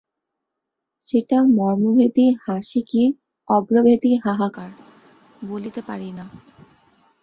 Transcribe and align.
সেটা 1.07 1.37
মর্মভেদী 1.57 2.25
হাসি 2.43 2.81
কি 2.81 3.03
অভ্রভেদী 3.47 4.11
হাহাকার, 4.15 4.69
বলিতে 5.41 5.81
পারি 5.81 6.09
না। 6.11 6.25